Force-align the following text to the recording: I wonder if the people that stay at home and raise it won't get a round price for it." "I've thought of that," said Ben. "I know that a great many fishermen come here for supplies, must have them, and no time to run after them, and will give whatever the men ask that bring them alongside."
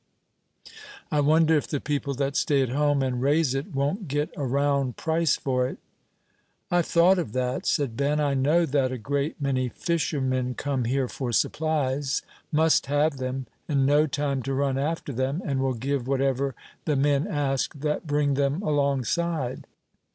I 1.11 1.19
wonder 1.19 1.55
if 1.57 1.67
the 1.67 1.79
people 1.79 2.15
that 2.15 2.35
stay 2.35 2.63
at 2.63 2.69
home 2.69 3.03
and 3.03 3.21
raise 3.21 3.53
it 3.53 3.67
won't 3.71 4.07
get 4.07 4.31
a 4.35 4.43
round 4.47 4.97
price 4.97 5.35
for 5.35 5.67
it." 5.67 5.77
"I've 6.71 6.87
thought 6.87 7.19
of 7.19 7.33
that," 7.33 7.67
said 7.67 7.95
Ben. 7.95 8.19
"I 8.19 8.33
know 8.33 8.65
that 8.65 8.91
a 8.91 8.97
great 8.97 9.39
many 9.39 9.69
fishermen 9.69 10.55
come 10.55 10.85
here 10.85 11.07
for 11.07 11.31
supplies, 11.31 12.23
must 12.51 12.87
have 12.87 13.17
them, 13.17 13.45
and 13.67 13.85
no 13.85 14.07
time 14.07 14.41
to 14.41 14.55
run 14.55 14.79
after 14.79 15.13
them, 15.13 15.39
and 15.45 15.59
will 15.59 15.75
give 15.75 16.07
whatever 16.07 16.55
the 16.85 16.95
men 16.95 17.27
ask 17.27 17.75
that 17.75 18.07
bring 18.07 18.33
them 18.33 18.63
alongside." 18.63 19.67